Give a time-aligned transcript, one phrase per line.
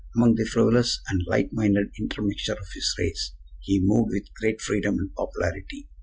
[0.15, 4.97] Among the frivolous and light minded intermixture of his race he moved with great freedom
[4.97, 5.89] and popularity.